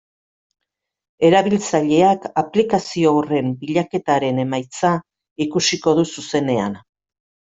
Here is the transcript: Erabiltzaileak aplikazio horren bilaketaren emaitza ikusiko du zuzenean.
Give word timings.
Erabiltzaileak 1.27 2.23
aplikazio 2.41 3.11
horren 3.19 3.51
bilaketaren 3.59 4.41
emaitza 4.45 4.93
ikusiko 5.47 5.97
du 6.01 6.07
zuzenean. 6.15 6.83